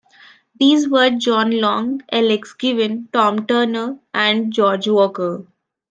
[0.59, 5.45] These were John Long, Alex Given, Tom Turner and George Walker.